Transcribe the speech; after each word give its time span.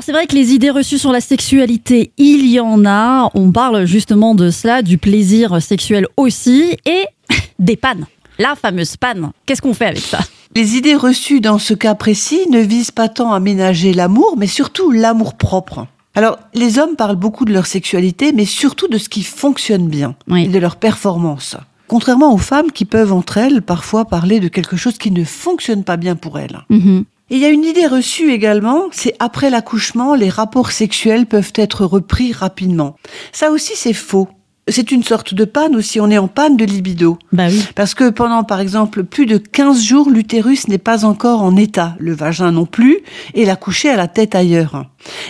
Alors 0.00 0.06
c'est 0.06 0.12
vrai 0.12 0.26
que 0.26 0.34
les 0.34 0.54
idées 0.54 0.70
reçues 0.70 0.96
sur 0.96 1.12
la 1.12 1.20
sexualité, 1.20 2.12
il 2.16 2.46
y 2.50 2.58
en 2.58 2.86
a. 2.86 3.30
On 3.34 3.52
parle 3.52 3.84
justement 3.84 4.34
de 4.34 4.48
cela, 4.48 4.80
du 4.80 4.96
plaisir 4.96 5.60
sexuel 5.60 6.06
aussi, 6.16 6.74
et 6.86 7.04
des 7.58 7.76
pannes. 7.76 8.06
La 8.38 8.54
fameuse 8.56 8.96
panne. 8.96 9.32
Qu'est-ce 9.44 9.60
qu'on 9.60 9.74
fait 9.74 9.84
avec 9.84 9.98
ça? 9.98 10.20
Les 10.56 10.76
idées 10.76 10.94
reçues 10.94 11.42
dans 11.42 11.58
ce 11.58 11.74
cas 11.74 11.94
précis 11.94 12.40
ne 12.48 12.60
visent 12.60 12.92
pas 12.92 13.10
tant 13.10 13.34
à 13.34 13.40
ménager 13.40 13.92
l'amour, 13.92 14.36
mais 14.38 14.46
surtout 14.46 14.90
l'amour 14.90 15.34
propre. 15.34 15.86
Alors, 16.14 16.38
les 16.54 16.78
hommes 16.78 16.96
parlent 16.96 17.16
beaucoup 17.16 17.44
de 17.44 17.52
leur 17.52 17.66
sexualité, 17.66 18.32
mais 18.32 18.46
surtout 18.46 18.88
de 18.88 18.96
ce 18.96 19.10
qui 19.10 19.22
fonctionne 19.22 19.86
bien 19.86 20.14
Oui. 20.28 20.44
et 20.44 20.48
de 20.48 20.58
leur 20.58 20.76
performance. 20.76 21.58
Contrairement 21.88 22.32
aux 22.32 22.38
femmes 22.38 22.72
qui 22.72 22.86
peuvent 22.86 23.12
entre 23.12 23.36
elles 23.36 23.60
parfois 23.60 24.06
parler 24.06 24.40
de 24.40 24.48
quelque 24.48 24.78
chose 24.78 24.96
qui 24.96 25.10
ne 25.10 25.24
fonctionne 25.24 25.84
pas 25.84 25.98
bien 25.98 26.16
pour 26.16 26.38
elles. 26.38 26.60
Mhm. 26.70 27.04
Et 27.30 27.36
il 27.36 27.40
y 27.40 27.44
a 27.44 27.48
une 27.50 27.64
idée 27.64 27.86
reçue 27.86 28.32
également, 28.32 28.86
c'est 28.90 29.14
après 29.20 29.50
l'accouchement, 29.50 30.14
les 30.16 30.28
rapports 30.28 30.72
sexuels 30.72 31.26
peuvent 31.26 31.52
être 31.54 31.84
repris 31.84 32.32
rapidement. 32.32 32.96
Ça 33.32 33.50
aussi, 33.50 33.72
c'est 33.76 33.92
faux. 33.92 34.28
C'est 34.68 34.92
une 34.92 35.02
sorte 35.02 35.34
de 35.34 35.44
panne 35.44 35.74
aussi, 35.74 36.00
on 36.00 36.10
est 36.10 36.18
en 36.18 36.28
panne 36.28 36.56
de 36.56 36.64
libido. 36.64 37.18
Bah 37.32 37.46
oui. 37.48 37.64
Parce 37.74 37.94
que 37.94 38.10
pendant, 38.10 38.44
par 38.44 38.60
exemple, 38.60 39.02
plus 39.04 39.26
de 39.26 39.36
15 39.36 39.82
jours, 39.82 40.10
l'utérus 40.10 40.68
n'est 40.68 40.78
pas 40.78 41.04
encore 41.04 41.42
en 41.42 41.56
état, 41.56 41.96
le 41.98 42.12
vagin 42.14 42.52
non 42.52 42.66
plus, 42.66 42.98
et 43.34 43.44
la 43.44 43.56
couchée 43.56 43.88
a 43.90 43.96
la 43.96 44.06
tête 44.06 44.34
ailleurs. 44.36 44.84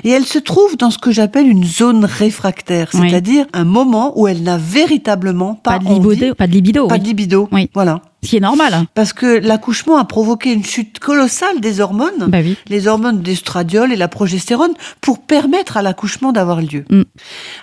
Et 0.04 0.10
elle 0.10 0.26
se 0.26 0.38
trouve 0.38 0.76
dans 0.76 0.90
ce 0.90 0.98
que 0.98 1.10
j'appelle 1.10 1.46
une 1.48 1.64
zone 1.64 2.04
réfractaire, 2.04 2.90
Oui. 2.94 3.08
c'est-à-dire 3.08 3.46
un 3.54 3.64
moment 3.64 4.18
où 4.18 4.26
elle 4.26 4.42
n'a 4.42 4.58
véritablement 4.58 5.54
pas, 5.54 5.78
Pas, 5.78 5.78
de 5.78 5.86
envie, 5.86 6.08
libido. 6.16 6.34
Pas 6.34 6.46
de 6.46 6.52
libido. 6.52 6.86
pas 6.86 6.94
oui. 6.94 7.00
de 7.00 7.04
libido. 7.06 7.48
Oui. 7.52 7.70
Voilà. 7.72 8.02
Ce 8.22 8.28
qui 8.28 8.36
est 8.36 8.40
normal. 8.40 8.84
Parce 8.94 9.12
que 9.12 9.26
l'accouchement 9.38 9.96
a 9.96 10.04
provoqué 10.04 10.52
une 10.52 10.64
chute 10.64 10.98
colossale 10.98 11.60
des 11.60 11.80
hormones, 11.80 12.26
Bah 12.28 12.38
oui. 12.42 12.56
les 12.68 12.86
hormones 12.86 13.22
d'estradiol 13.22 13.92
et 13.92 13.96
la 13.96 14.08
progestérone, 14.08 14.72
pour 15.00 15.20
permettre 15.20 15.76
à 15.76 15.82
l'accouchement 15.82 16.30
d'avoir 16.32 16.60
lieu. 16.60 16.84
Mm. 16.90 17.02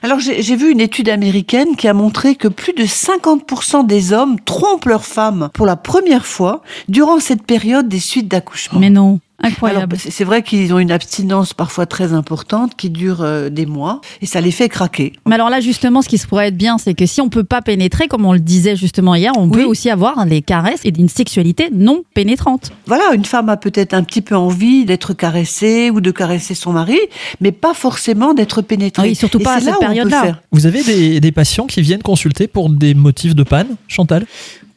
Alors 0.02 0.20
j'ai 0.20 0.42
j'ai 0.42 0.56
vu 0.56 0.72
une 0.72 0.80
étude 0.82 1.10
américaine 1.10 1.76
qui 1.76 1.88
a 1.88 1.94
montré 1.94 2.36
que 2.36 2.48
plus 2.48 2.74
de 2.74 2.84
50% 2.84 3.86
des 3.86 4.14
hommes 4.14 4.40
trompent 4.40 4.86
leurs 4.86 5.06
femmes 5.06 5.50
pour 5.54 5.66
la 5.66 5.76
première 5.76 6.26
fois 6.26 6.62
durant 6.90 7.20
cette 7.20 7.44
période 7.44 7.88
des 7.88 8.00
suites 8.00 8.28
d'accouchement. 8.28 8.80
Mais 8.80 8.90
non. 8.90 9.20
Incroyable. 9.42 9.98
c'est 10.00 10.12
c'est 10.12 10.24
vrai 10.24 10.42
qu'ils 10.42 10.74
ont 10.74 10.80
une 10.80 10.92
abstinence 10.92 11.54
parfois 11.54 11.86
très 11.86 12.12
importante 12.12 12.76
qui 12.76 12.90
dure 12.90 13.22
euh, 13.22 13.50
des 13.50 13.68
mois 13.68 14.02
et 14.22 14.26
ça 14.26 14.42
les 14.42 14.50
fait 14.50 14.68
craquer. 14.68 15.14
Mais 15.28 15.36
alors 15.36 15.52
là, 15.52 15.60
justement, 15.62 16.02
ce 16.02 16.10
qui 16.10 16.18
se 16.18 16.26
pourrait 16.26 16.48
être 16.48 16.58
bien, 16.58 16.80
c'est 16.80 16.96
que 16.96 17.06
si 17.06 17.22
on 17.22 17.30
peut 17.30 17.44
pas 17.44 17.62
pénétrer, 17.62 18.08
comme 18.08 18.26
on 18.26 18.34
le 18.34 18.40
disait 18.40 18.76
justement 18.76 19.14
hier, 19.14 19.32
on 19.38 19.48
peut 19.48 19.64
aussi 19.64 19.92
avoir 19.92 20.26
des 20.26 20.42
caresses 20.42 20.84
et 20.86 20.94
une 20.98 21.08
sexualité 21.08 21.70
non 21.72 22.04
pénétrante. 22.16 22.72
Voilà, 22.88 23.14
une 23.14 23.26
femme 23.26 23.50
a 23.50 23.58
peut-être 23.58 23.94
un 23.94 24.04
petit 24.04 24.22
peu 24.22 24.36
envie 24.36 24.86
d'être 24.86 25.14
caressée 25.14 25.92
ou 25.92 26.02
de 26.02 26.10
caresser 26.10 26.56
son 26.56 26.74
mari, 26.74 26.98
mais 27.40 27.52
pas 27.52 27.76
forcément 27.76 28.34
d'être 28.34 28.64
pénétrée. 28.64 29.10
Oui, 29.10 29.16
surtout 29.16 29.40
Et 29.40 29.44
pas 29.44 29.58
à 29.58 29.62
cette 29.62 29.80
période-là. 29.80 30.40
Vous 30.52 30.66
avez 30.66 30.82
des, 30.82 31.20
des 31.20 31.32
patients 31.32 31.68
qui 31.68 31.82
viennent 31.82 32.02
consulter 32.02 32.48
pour 32.48 32.70
des 32.72 32.96
motifs 32.96 33.36
de 33.36 33.44
panne, 33.44 33.76
Chantal? 33.88 34.26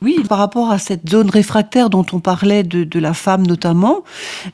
Oui, 0.02 0.18
par 0.28 0.38
rapport 0.38 0.70
à 0.70 0.78
cette 0.78 1.08
zone 1.08 1.28
réfractaire 1.28 1.90
dont 1.90 2.06
on 2.12 2.20
parlait 2.20 2.62
de, 2.62 2.84
de 2.84 2.98
la 2.98 3.12
femme 3.14 3.46
notamment, 3.46 4.02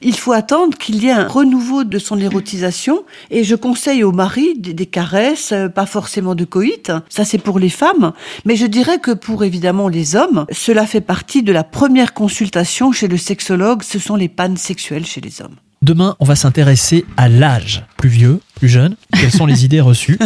il 0.02 0.16
faut 0.16 0.32
attendre 0.32 0.76
qu'il 0.76 1.02
y 1.02 1.06
ait 1.06 1.12
un 1.12 1.28
renouveau 1.28 1.84
de 1.84 1.98
son 1.98 2.18
érotisation. 2.18 3.04
Et 3.30 3.44
je 3.44 3.54
conseille 3.54 4.02
au 4.02 4.12
mari 4.12 4.54
des, 4.58 4.74
des 4.74 4.86
caresses, 4.86 5.52
euh, 5.52 5.68
pas 5.68 5.86
forcément 5.86 6.34
de 6.34 6.44
coït. 6.44 6.92
Ça, 7.08 7.24
c'est 7.24 7.38
pour 7.38 7.58
les 7.58 7.68
femmes. 7.68 8.12
Mais 8.44 8.56
je 8.56 8.66
dirais 8.66 8.98
que 8.98 9.12
pour 9.12 9.44
évidemment 9.44 9.88
les 9.88 10.16
hommes, 10.16 10.46
cela 10.50 10.86
fait 10.86 11.00
partie 11.00 11.42
de 11.42 11.52
la 11.52 11.64
première 11.64 12.12
consultation 12.12 12.90
chez 12.92 13.08
le 13.08 13.16
sexologue. 13.16 13.82
Ce 13.82 13.98
sont 13.98 14.16
les 14.16 14.28
pannes 14.28 14.56
sexuelles 14.56 15.06
chez 15.06 15.20
les 15.20 15.40
hommes. 15.42 15.56
Demain, 15.82 16.16
on 16.18 16.24
va 16.24 16.34
s'intéresser 16.34 17.04
à 17.16 17.28
l'âge. 17.28 17.84
Plus 17.96 18.08
vieux, 18.08 18.40
plus 18.56 18.68
jeune, 18.68 18.96
quelles 19.12 19.30
sont 19.30 19.46
les 19.46 19.64
idées 19.64 19.80
reçues? 19.80 20.18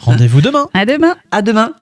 Rendez-vous 0.00 0.40
demain 0.40 0.68
À 0.72 0.86
demain. 0.86 1.16
À 1.30 1.42
demain. 1.42 1.72